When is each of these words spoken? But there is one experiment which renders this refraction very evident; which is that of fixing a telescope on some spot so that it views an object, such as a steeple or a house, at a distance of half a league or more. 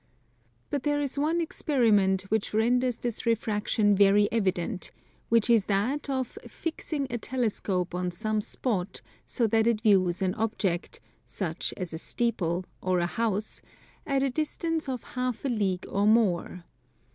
But 0.71 0.81
there 0.81 0.99
is 0.99 1.19
one 1.19 1.39
experiment 1.39 2.23
which 2.31 2.55
renders 2.55 2.97
this 2.97 3.27
refraction 3.27 3.95
very 3.95 4.27
evident; 4.31 4.89
which 5.29 5.47
is 5.47 5.67
that 5.67 6.09
of 6.09 6.39
fixing 6.47 7.05
a 7.11 7.19
telescope 7.19 7.93
on 7.93 8.09
some 8.09 8.41
spot 8.41 9.01
so 9.27 9.45
that 9.45 9.67
it 9.67 9.81
views 9.81 10.23
an 10.23 10.33
object, 10.33 10.99
such 11.27 11.71
as 11.77 11.93
a 11.93 11.99
steeple 11.99 12.65
or 12.81 12.97
a 12.97 13.05
house, 13.05 13.61
at 14.07 14.23
a 14.23 14.31
distance 14.31 14.89
of 14.89 15.03
half 15.03 15.45
a 15.45 15.49
league 15.49 15.85
or 15.87 16.07
more. 16.07 16.63